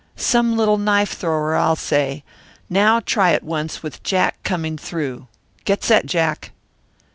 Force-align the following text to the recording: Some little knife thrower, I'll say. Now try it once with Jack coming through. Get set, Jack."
Some 0.15 0.57
little 0.57 0.79
knife 0.79 1.13
thrower, 1.13 1.55
I'll 1.55 1.75
say. 1.75 2.23
Now 2.71 3.01
try 3.01 3.33
it 3.33 3.43
once 3.43 3.83
with 3.83 4.01
Jack 4.01 4.41
coming 4.41 4.75
through. 4.75 5.27
Get 5.63 5.83
set, 5.83 6.07
Jack." 6.07 6.53